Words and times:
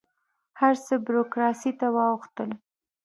هر 0.59 0.73
څه 0.85 0.93
بروکراسي 1.05 1.71
ته 1.79 1.87
واوښتل. 1.95 2.49